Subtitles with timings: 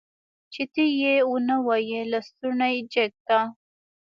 [0.53, 3.39] چې ته يې ونه وايي لستوڼی جګ که.